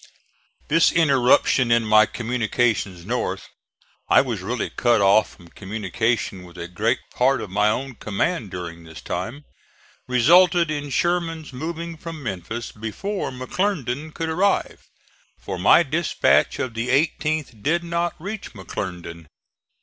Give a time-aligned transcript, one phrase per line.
[0.67, 3.47] This interruption in my communications north
[4.09, 8.49] I was really cut off from communication with a great part of my own command
[8.49, 9.45] during this time
[10.07, 14.79] resulted in Sherman's moving from Memphis before McClernand could arrive,
[15.37, 19.27] for my dispatch of the 18th did not reach McClernand.